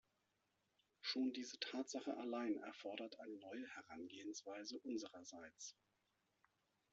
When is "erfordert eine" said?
2.63-3.37